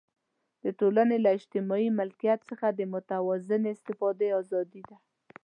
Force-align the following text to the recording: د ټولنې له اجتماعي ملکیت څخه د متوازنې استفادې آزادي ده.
د 0.63 0.65
ټولنې 0.79 1.17
له 1.25 1.29
اجتماعي 1.37 1.89
ملکیت 1.99 2.39
څخه 2.49 2.67
د 2.71 2.79
متوازنې 2.93 3.69
استفادې 3.75 4.27
آزادي 4.41 4.81
ده. 4.89 4.95